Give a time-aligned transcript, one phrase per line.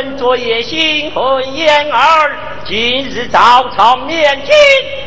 [0.00, 2.34] 二人昨夜新婚燕尔，
[2.64, 4.54] 今日早朝面君，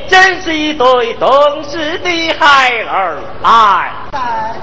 [0.07, 1.27] 真是一对懂
[1.63, 3.17] 事的孩儿。
[3.41, 3.91] 来，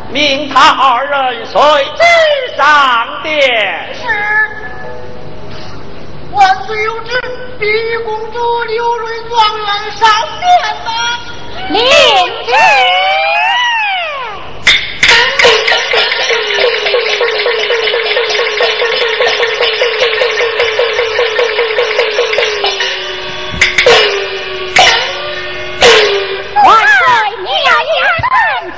[0.09, 3.93] 命他二人随之上殿。
[3.93, 4.07] 是。
[6.31, 7.21] 万岁有旨，
[7.59, 10.09] 必与公主刘瑞状元上
[10.39, 10.49] 殿
[10.85, 11.19] 吧。
[11.71, 11.83] 领
[12.47, 12.53] 旨。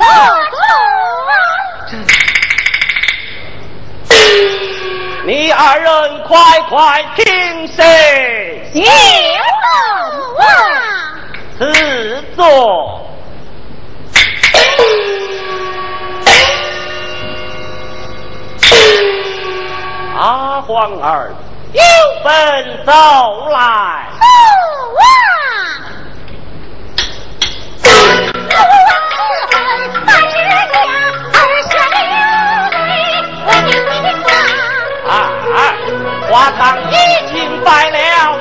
[5.25, 7.25] 你二人快快听
[7.69, 7.87] 声。
[10.41, 10.43] 啊！
[11.59, 13.07] 赐座。
[20.19, 21.33] 阿皇儿
[21.73, 21.81] 有
[22.25, 24.09] 本走来。
[27.81, 27.89] 走
[28.59, 28.61] 啊！
[36.33, 36.95] 花堂已
[37.31, 38.39] 经败了，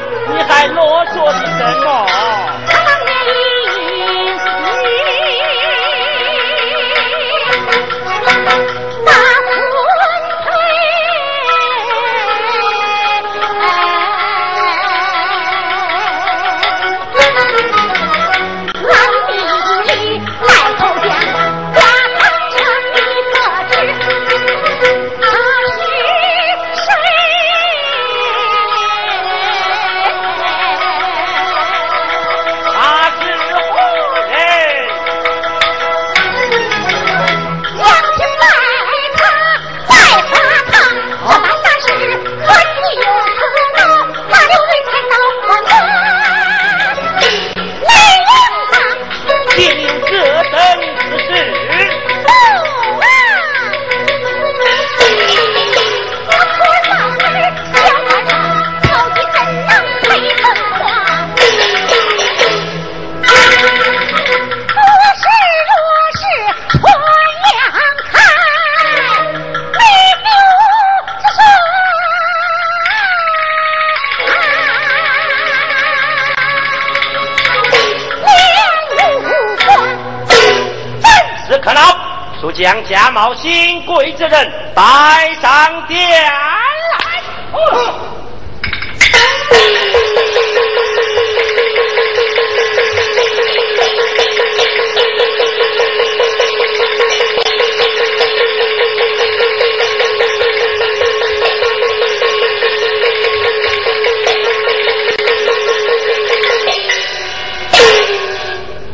[82.62, 86.30] 将假冒新贵之人带上殿来。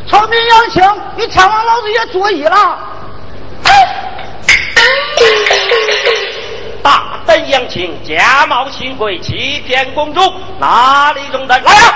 [0.10, 0.82] 草民杨青，
[1.18, 2.87] 你千万老子爷作揖了。
[7.48, 10.22] 杨青，假冒新贵，欺骗公主，
[10.60, 11.58] 哪里容得？
[11.60, 11.94] 来呀！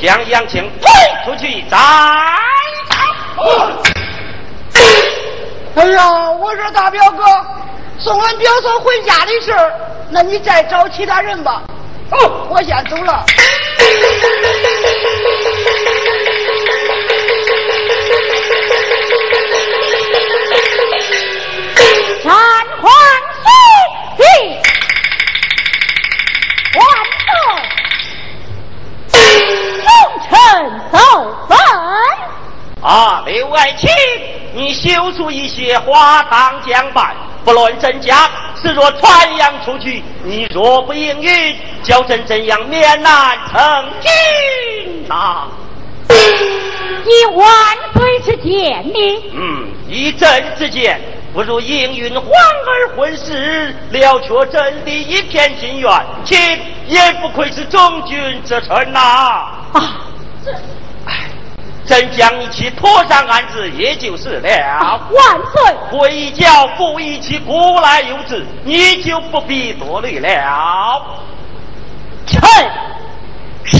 [0.00, 0.90] 将杨青推
[1.24, 1.78] 出去斩！
[5.76, 7.24] 哎呀，我说大表哥，
[7.98, 9.72] 送俺表嫂回家的事儿，
[10.10, 11.62] 那你再找其他人吧。
[12.10, 13.24] 哦，我先走了。
[22.22, 22.32] 三
[22.82, 22.92] 皇
[23.42, 23.48] 四
[24.18, 24.22] 帝，
[26.76, 26.82] 万
[27.26, 27.32] 岁！
[29.80, 29.88] 忠
[30.28, 30.30] 臣
[30.92, 30.96] 奏
[31.48, 31.56] 本。
[32.82, 33.88] 啊，刘爱卿，
[34.52, 38.30] 你修出一些花堂将办，不论真假，
[38.62, 45.48] 是若传扬出去，你若不应允，叫朕怎样面难成君呐？
[46.08, 47.46] 以万
[47.94, 49.22] 岁之见呢？
[49.34, 50.98] 嗯，以朕之见。
[51.32, 55.88] 不如应允皇儿婚事，了却朕的一片心愿，
[56.24, 56.36] 亲
[56.88, 58.98] 也不愧是忠君之臣呐！
[59.72, 60.00] 啊，
[60.44, 60.50] 这，
[61.90, 65.00] 哎，朕将一起拖上案子，也就是了。
[65.10, 65.74] 万岁！
[65.90, 71.04] 回教父一起古来有之，你就不必多虑了。
[72.26, 72.40] 臣
[73.64, 73.76] 是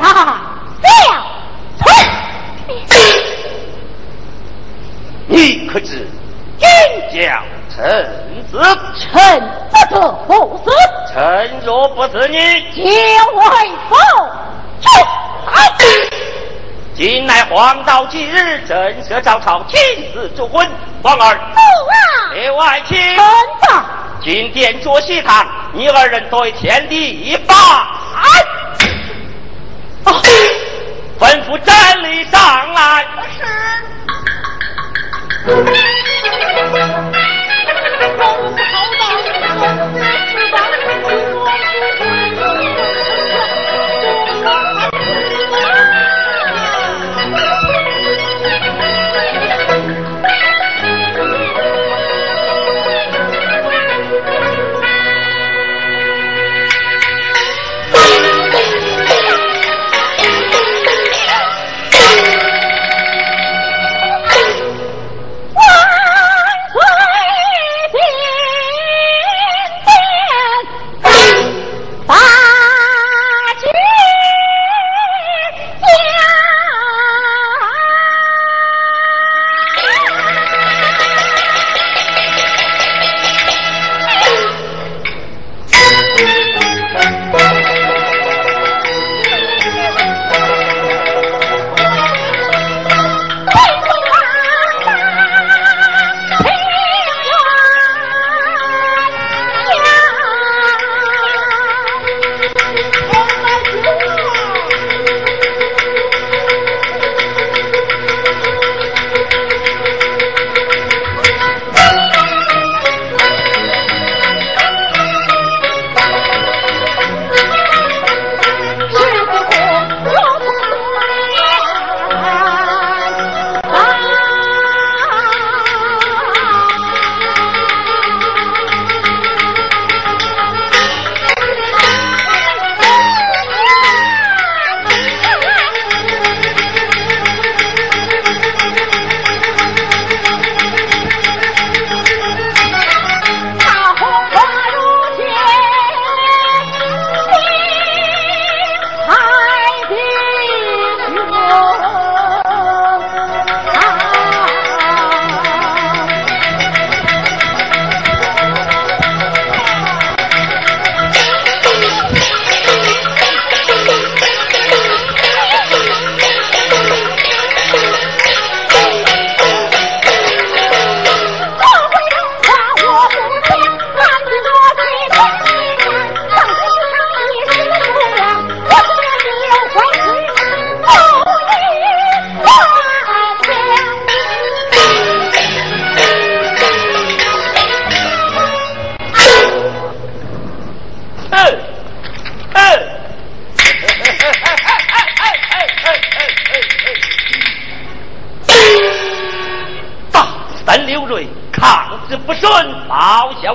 [0.00, 0.42] 啊，
[0.82, 0.88] 了
[1.78, 1.94] 臣，
[5.26, 6.08] 你可知？
[6.58, 6.68] 君
[7.20, 8.60] 将臣子，
[8.98, 10.70] 臣不得不死。
[11.12, 12.38] 臣若不死你，
[12.72, 13.44] 就为
[13.88, 13.94] 父。
[16.94, 19.80] 今乃黄道吉日，震慑赵朝亲
[20.12, 20.68] 自主婚，
[21.02, 21.58] 皇儿父
[21.90, 22.98] 啊，列外请。
[22.98, 23.24] 臣
[24.22, 27.54] 今殿坐喜堂，你二人对天地一拜。
[31.18, 33.06] 吩咐站立上来。
[35.46, 35.91] 是。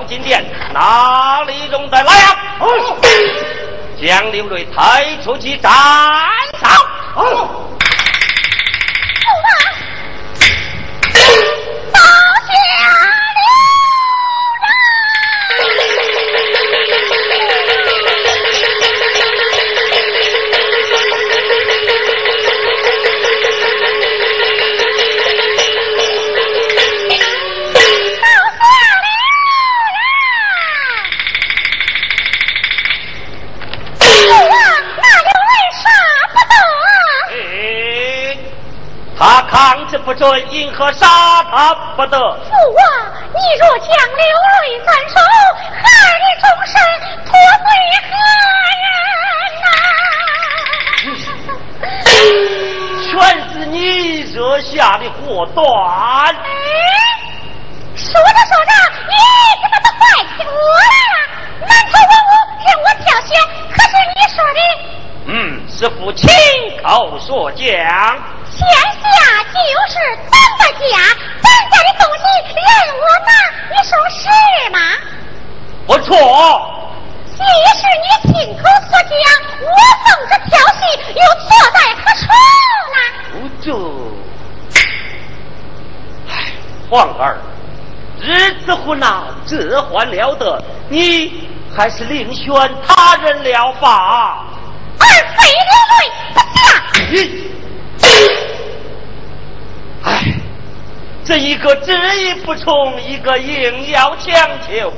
[0.06, 2.36] 金殿哪里容得来呀？
[4.00, 5.72] 将刘瑞抬出去斩
[6.60, 7.67] 首。
[40.50, 41.06] 因何杀
[41.44, 42.18] 他不得？
[42.18, 42.82] 父王，
[43.32, 45.14] 你若将刘瑞斩首，
[45.70, 45.84] 害
[46.18, 46.74] 你终身，
[47.24, 47.30] 托
[47.62, 47.68] 罪
[48.08, 48.10] 何
[48.82, 48.84] 人
[49.62, 49.68] 呐？
[53.04, 53.10] 全
[53.52, 53.76] 是你
[54.32, 55.64] 惹下的祸端。
[56.34, 56.36] 哎，
[57.94, 58.72] 说着说着，
[59.06, 59.14] 你
[59.62, 60.02] 怎么都怪
[60.36, 61.16] 起我来了？
[61.60, 62.30] 满朝文武
[62.66, 63.30] 任我挑选，
[63.70, 64.60] 可是你说的？
[65.26, 65.30] 嗯，
[65.68, 66.28] 是父亲
[66.82, 67.66] 口所讲。
[68.58, 68.66] 天
[69.00, 69.06] 下
[69.44, 69.94] 就是
[70.28, 70.90] 咱的家，
[71.40, 72.22] 咱家的东西
[72.56, 72.60] 任
[72.98, 73.30] 我拿，
[73.70, 74.18] 你说是
[74.70, 74.76] 吗？
[75.86, 76.10] 不错。
[77.36, 77.38] 既
[77.78, 79.14] 是你亲口所讲，
[79.62, 79.66] 我
[80.02, 80.80] 奉着调戏，
[81.14, 82.26] 又错在何处
[82.92, 82.98] 呢？
[83.62, 83.66] 这，
[86.28, 86.30] 唉，
[86.90, 87.38] 皇儿，
[88.20, 90.60] 日子婚呐，这还了得？
[90.88, 92.52] 你还是另选
[92.84, 94.46] 他人了吧。
[94.98, 96.58] 二妃流泪不嫁。
[101.28, 104.90] 这一个执意不从，一个硬要强求，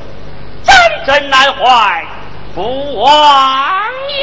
[0.62, 0.72] 真
[1.04, 2.06] 真难怀
[2.54, 4.22] 不王爷。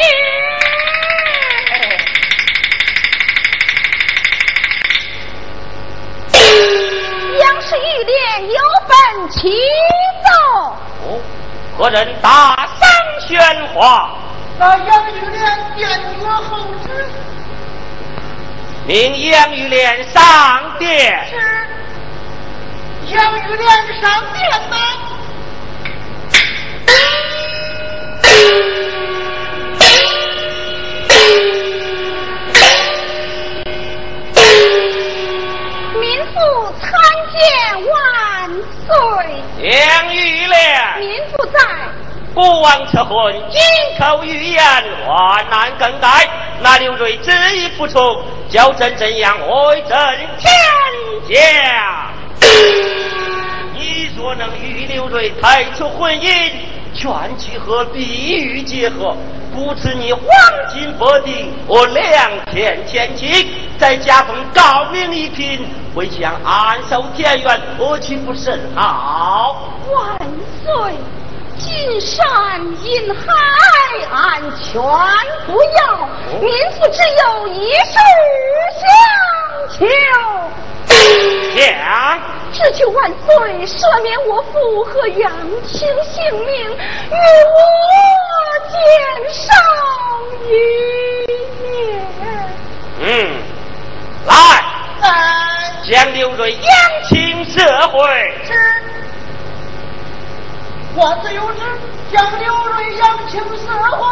[7.42, 9.52] 杨氏玉莲有份起
[10.24, 10.78] 奏，
[11.78, 12.88] 何人大声
[13.28, 14.16] 喧哗？
[14.58, 15.44] 那杨玉莲
[15.76, 15.90] 殿
[16.22, 16.88] 阅后知。
[18.86, 21.28] 名杨玉莲上殿。
[21.30, 21.36] 是。
[23.10, 23.68] 杨玉莲
[24.02, 24.76] 上殿吗？
[36.00, 36.36] 民妇
[36.82, 36.90] 参
[37.32, 37.38] 见
[37.88, 37.96] 万
[38.86, 38.90] 岁。
[39.70, 41.00] 杨玉莲。
[41.00, 41.58] 民妇在。
[42.34, 43.60] 不枉赐婚，金
[43.98, 44.62] 口玉言，
[45.08, 46.30] 万难更改。
[46.62, 49.98] 那刘瑞执意不从，叫朕怎样为朕
[50.38, 50.52] 天
[51.30, 52.12] 下？
[54.28, 56.52] 我能与刘瑞抬出婚姻，
[56.94, 59.16] 全去和碧玉结合，
[59.54, 60.22] 不辞你黄
[60.70, 63.48] 金百锭和两片千金，
[63.80, 65.66] 再加封高明一品，
[65.96, 69.70] 回乡安守田园，何其不甚好？
[69.96, 70.20] 万
[70.62, 70.94] 岁。
[71.60, 73.22] 金山银海
[74.12, 74.80] 俺全
[75.46, 76.10] 不要，
[76.40, 77.98] 民妇只有一事
[78.80, 78.86] 相
[79.72, 79.76] 求。
[81.56, 82.20] 想，
[82.54, 85.32] 只求万岁赦免我父和杨
[85.66, 86.70] 青性命，
[87.10, 87.16] 与
[87.56, 87.60] 我
[88.70, 88.76] 减
[89.34, 89.46] 上
[90.46, 90.50] 一
[91.64, 91.68] 年。
[93.00, 93.06] 嗯，
[94.28, 94.32] 来，
[95.90, 96.64] 将刘瑞杨
[97.10, 97.98] 青社会。
[98.46, 98.54] 是。
[101.00, 101.62] 我自有旨，
[102.12, 104.08] 将刘瑞扬请社会。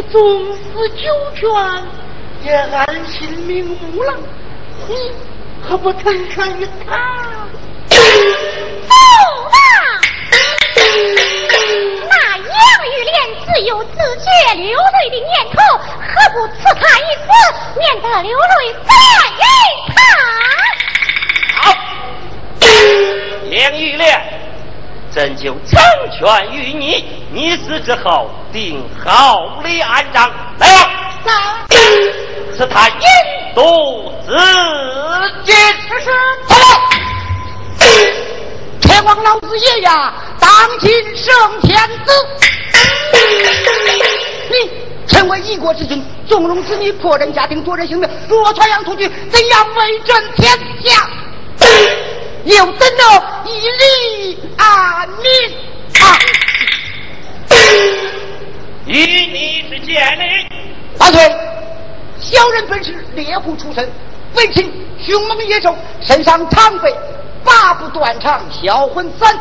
[0.00, 1.50] 纵死九泉，
[2.44, 4.14] 也安心瞑目了。
[4.88, 5.12] 你
[5.62, 6.96] 何不成全于他？
[7.90, 8.94] 走
[9.50, 9.54] 吧！
[12.08, 12.46] 那杨
[12.86, 17.28] 玉莲自有自觉流泪的念头，何不赐他一死，
[17.78, 18.90] 免得流泪再
[19.28, 19.40] 于
[19.94, 20.00] 他？
[21.60, 21.62] 好，
[23.50, 24.02] 杨 玉莲，
[25.14, 25.78] 朕就成
[26.10, 27.26] 全于你。
[27.30, 28.30] 你死之后。
[28.52, 30.68] 定好礼安葬，来
[31.24, 31.66] 吧！
[32.54, 32.96] 是他引
[33.54, 34.32] 渡自
[35.44, 35.54] 尽。
[35.88, 36.10] 是是。
[38.80, 42.12] 天王老子爷呀，当今圣天子，
[44.50, 44.70] 你
[45.06, 50.52] 身为一国之君，纵容子女破人家庭夺人性命，若传扬出去，怎样威震天
[50.84, 51.08] 下？
[52.44, 55.24] 又怎能一离安民
[56.04, 56.18] 啊？
[58.86, 60.24] 以你之见呢？
[60.98, 61.20] 万岁！
[62.18, 63.88] 小人本是猎户出身，
[64.34, 66.94] 为情凶猛野兽，身上常备
[67.44, 69.36] 八不断肠销魂散，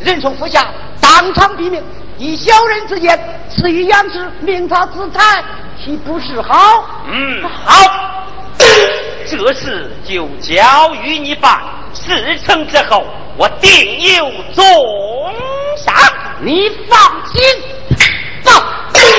[0.00, 0.68] 人送府下
[1.00, 1.82] 当场毙命。
[2.18, 5.42] 以小人之见，赐予杨氏，命他自裁，
[5.82, 6.84] 岂不是好？
[7.10, 8.26] 嗯，好。
[9.26, 11.60] 这事就交与你办。
[11.94, 13.04] 事成之后，
[13.36, 14.64] 我定有重
[15.76, 15.94] 赏。
[16.42, 16.98] 你放
[17.32, 17.42] 心，
[19.10, 19.16] 走。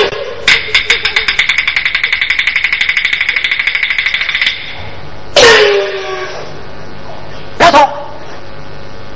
[7.58, 7.88] 丫头，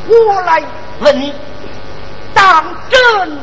[0.08, 0.62] 我来
[1.00, 1.32] 问你，
[2.34, 3.38] 当真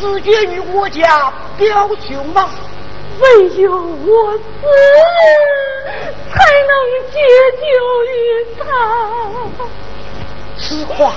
[0.00, 2.48] 自绝于我家表兄吗？
[3.20, 4.42] 唯有我死，
[6.30, 6.72] 才能
[7.10, 7.18] 解
[7.58, 7.66] 救
[8.04, 8.06] 于
[8.58, 8.60] 他。
[10.56, 11.16] 此话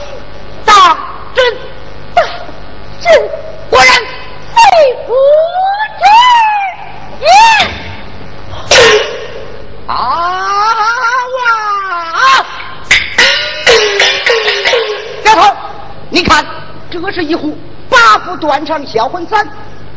[18.72, 19.46] 副断肠销魂散，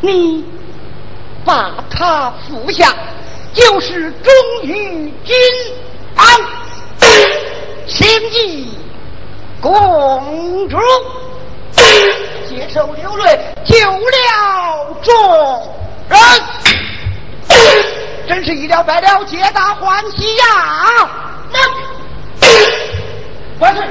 [0.00, 0.44] 你。
[1.44, 2.94] 把他服下，
[3.52, 4.32] 就是忠
[4.62, 5.36] 于君
[6.16, 6.26] 王，
[7.86, 8.78] 请记
[9.60, 10.78] 公主，
[12.48, 15.14] 接受刘瑞，救了众
[16.08, 16.18] 人，
[18.26, 21.10] 真是一了百了，皆大欢喜呀！
[23.60, 23.84] 万岁！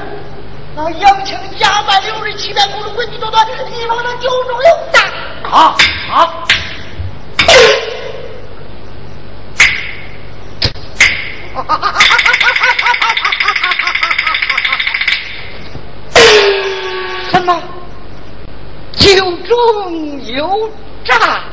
[0.76, 5.00] 那杨青家败流人，欺骗公主，诡计多端，希望能救众有大。
[5.48, 5.76] 好，
[6.10, 6.44] 好。
[17.30, 17.62] 什么？
[18.94, 19.14] 酒
[19.46, 20.68] 中有
[21.04, 21.44] 诈？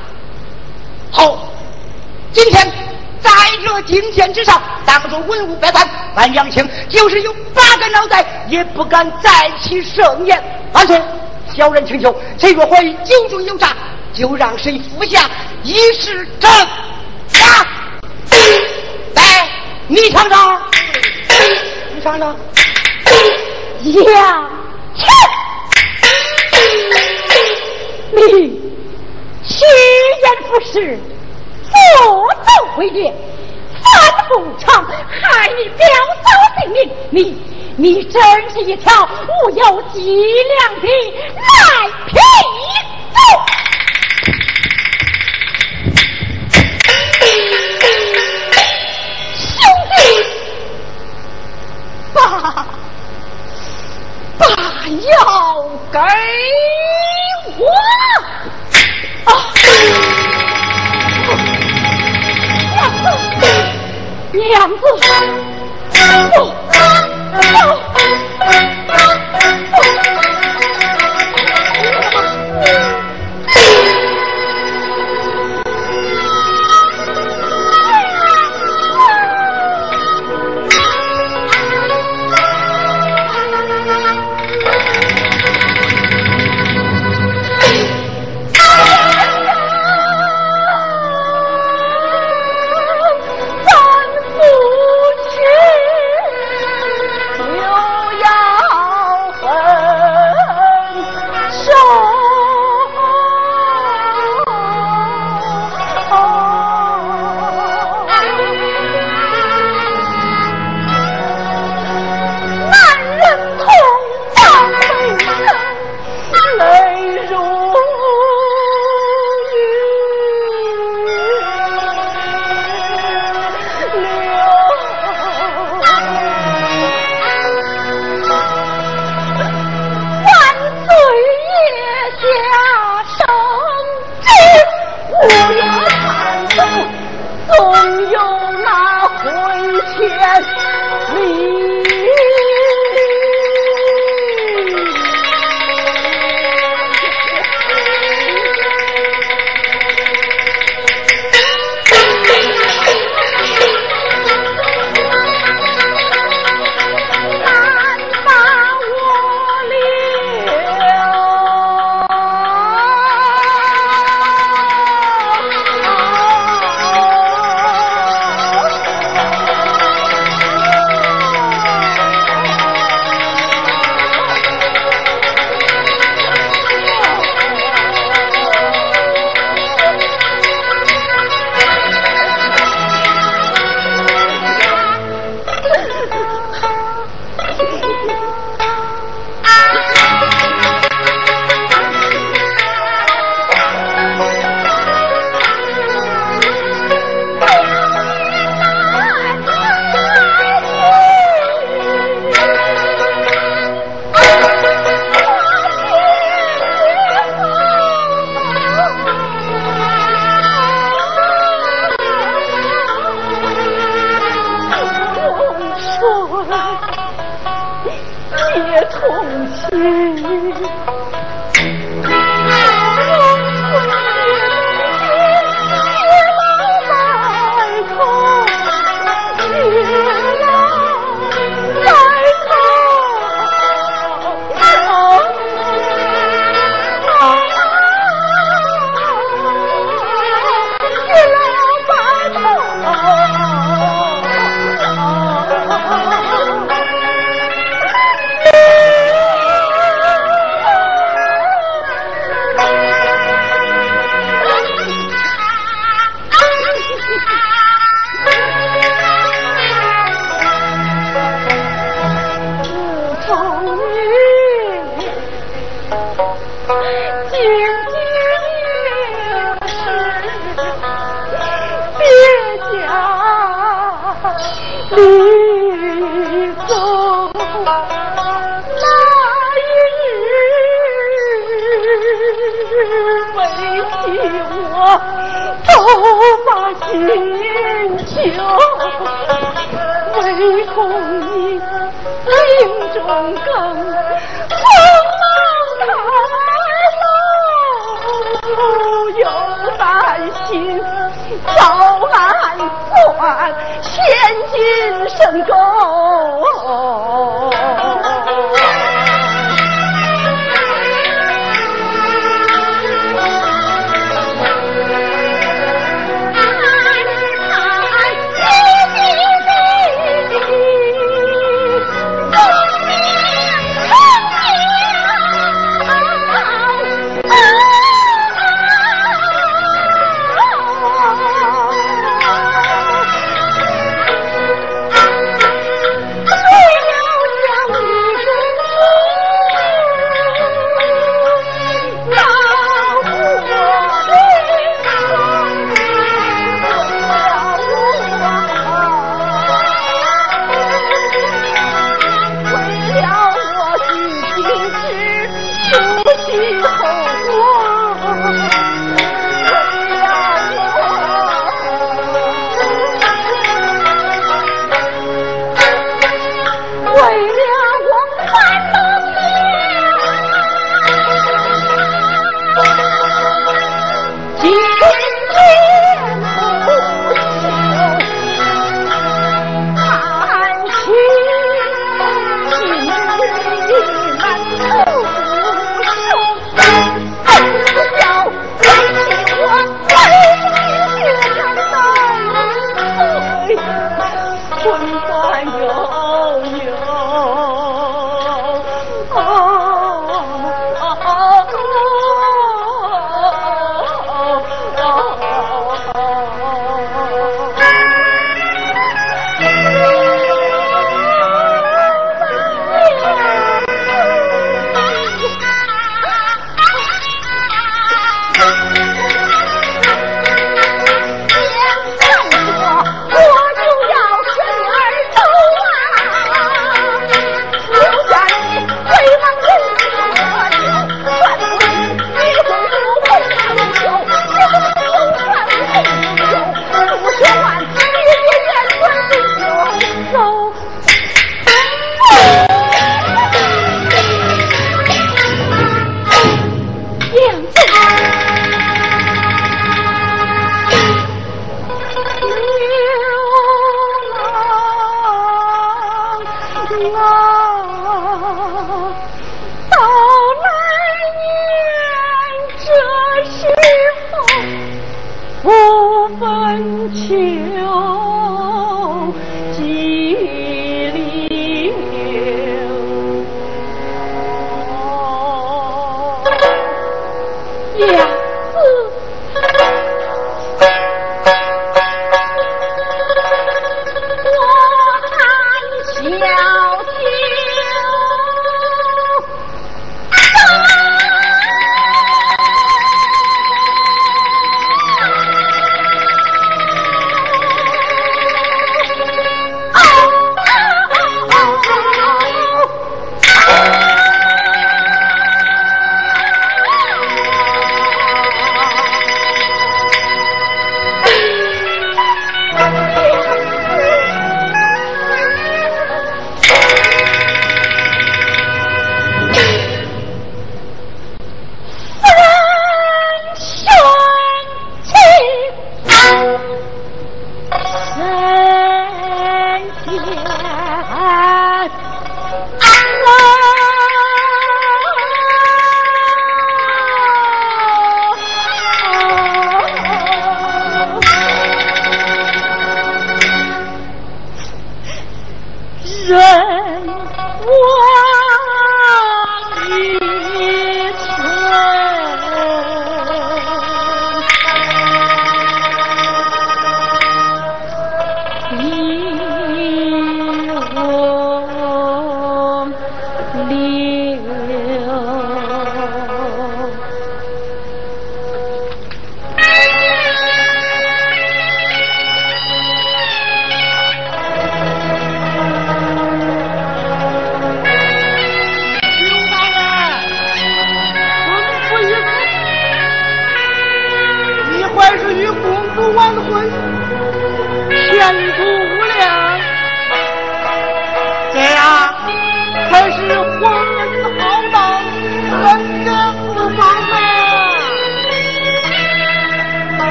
[1.11, 1.47] 好，
[2.31, 2.67] 今天
[3.21, 3.31] 在
[3.63, 10.41] 这金殿之上，当着文武百官，俺杨青就是有八个脑袋，也不敢再起盛言。
[10.73, 11.01] 万岁！
[11.55, 13.75] 小人请求，谁若怀疑酒中有诈，
[14.13, 15.29] 就让谁服下，
[15.63, 16.49] 以示正
[17.27, 17.67] 法。
[19.13, 19.49] 来，
[19.87, 20.61] 你尝尝，
[21.93, 22.35] 你尝尝，
[24.13, 24.49] 呀，
[24.95, 25.03] 切！
[28.13, 28.61] 你
[29.43, 29.65] 虚
[30.21, 30.97] 言不实，
[31.71, 33.13] 作奏毁约，
[33.81, 33.89] 反
[34.27, 35.85] 不偿害你表
[36.23, 36.25] 嫂
[36.59, 36.77] 性命，
[37.09, 37.19] 你
[37.77, 39.07] 你真是一条
[39.45, 40.87] 无有脊梁的
[41.37, 41.41] 赖
[42.07, 42.11] 皮
[43.13, 43.19] 狗！
[52.13, 52.19] 把
[54.37, 54.45] 把
[54.87, 55.09] 药
[55.91, 55.97] 给
[57.57, 57.61] 我
[64.51, 64.85] 娘子，
[66.35, 66.60] 不。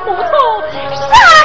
[0.00, 1.16] 不度之君呐！
[1.16, 1.35] 啊！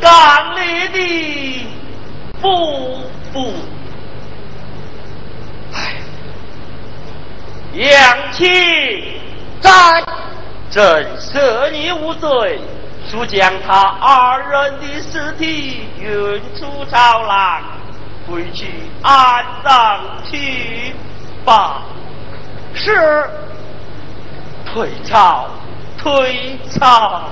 [0.00, 1.66] 刚烈的
[2.40, 3.00] 夫
[3.32, 3.52] 妇。
[7.74, 9.20] 杨亲
[9.60, 9.70] 在，
[10.70, 12.58] 朕赦你无罪，
[13.06, 17.62] 速将他二人的尸体运出朝廊，
[18.26, 18.66] 回去
[19.02, 20.00] 安葬
[20.30, 20.94] 去
[21.44, 21.82] 吧。
[22.74, 23.28] 是。
[24.72, 25.48] 退朝，
[25.96, 27.30] 退朝。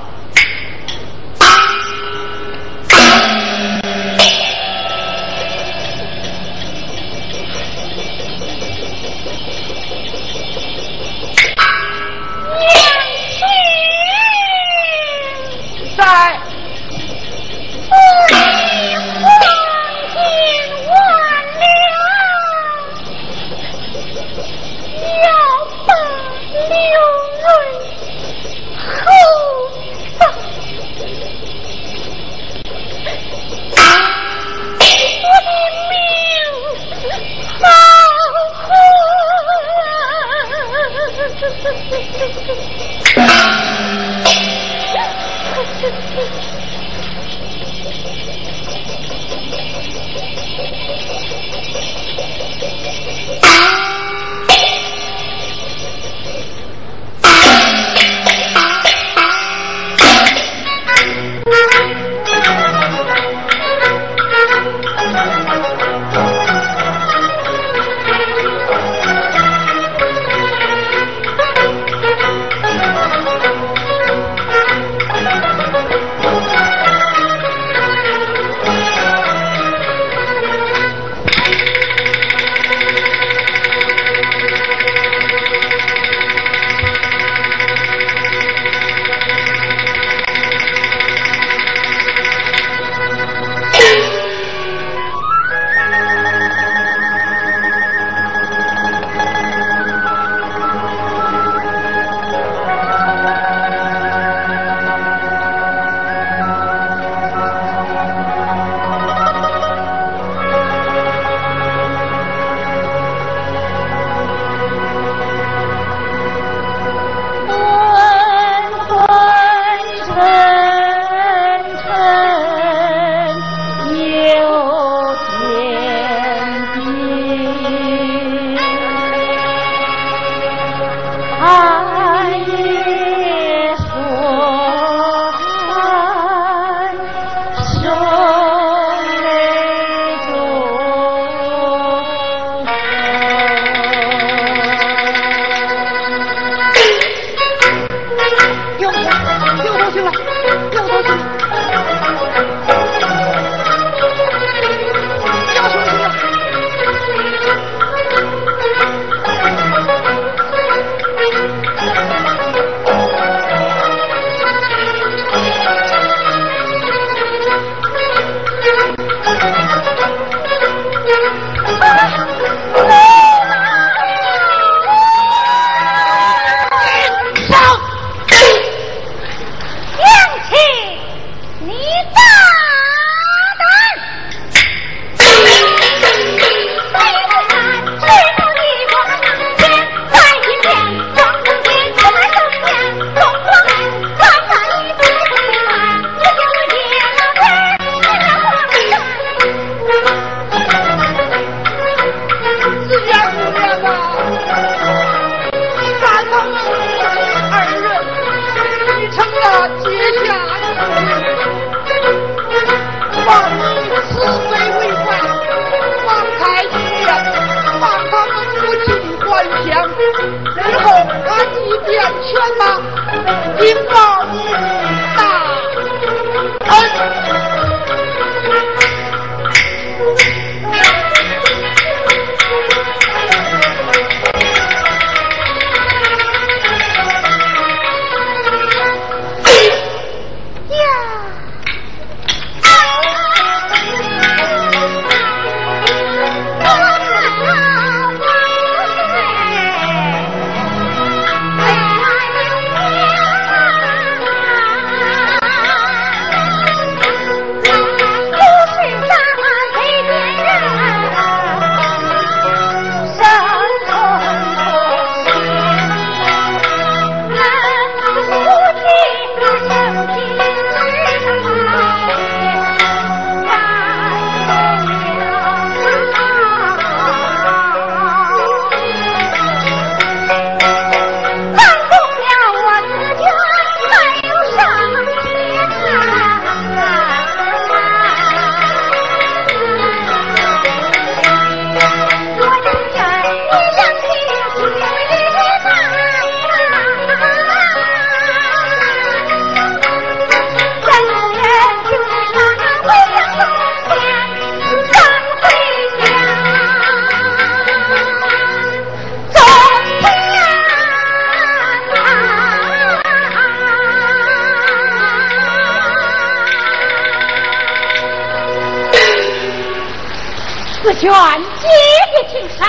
[322.35, 322.66] 敬上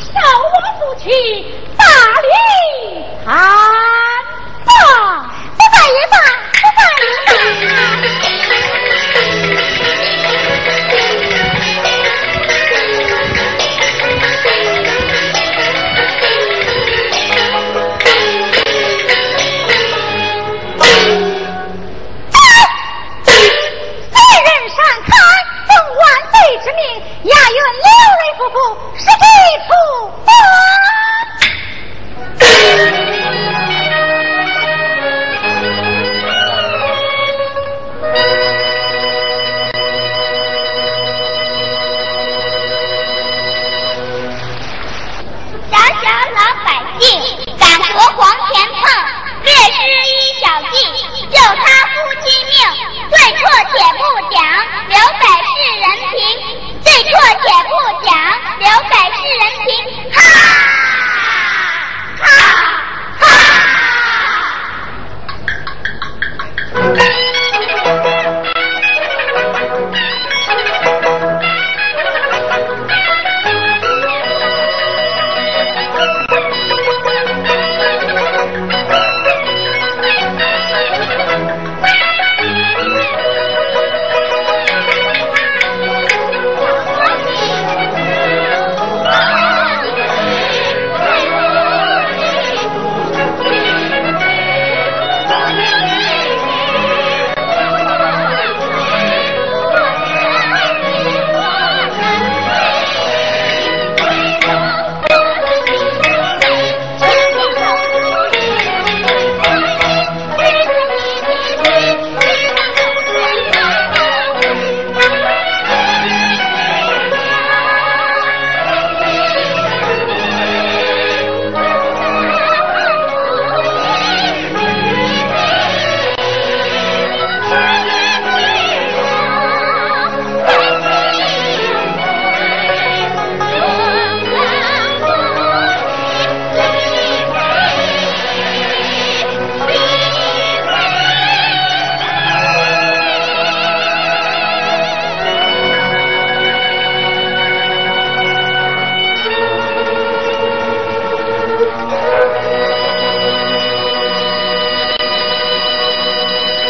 [0.00, 0.10] 受
[0.42, 1.08] 我们夫妻
[1.76, 1.84] 大
[2.20, 2.26] 礼
[3.24, 3.32] 啊
[4.64, 6.18] 啊不在也罢